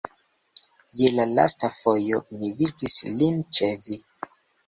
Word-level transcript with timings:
Je 1.01 1.09
la 1.17 1.25
lasta 1.39 1.69
fojo 1.75 2.21
mi 2.39 2.49
vidis 2.61 2.97
lin 3.19 3.39
ĉe 3.59 3.69
vi. 3.85 4.01